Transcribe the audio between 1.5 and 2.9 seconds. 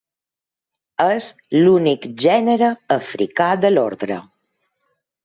l'únic gènere